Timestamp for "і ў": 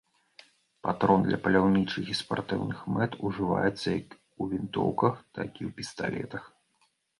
5.61-5.77